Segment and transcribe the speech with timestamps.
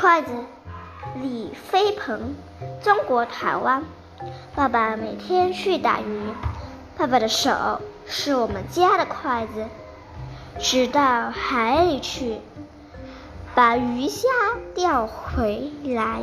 [0.00, 0.30] 筷子
[1.20, 2.36] 李飞鹏
[2.84, 3.82] 中国台湾。
[4.54, 6.22] 爸爸每天去打鱼
[6.96, 9.64] 爸爸的手是我们家的筷子
[10.60, 12.36] 直到海里去
[13.56, 14.28] 把鱼虾
[14.72, 16.22] 钓回来。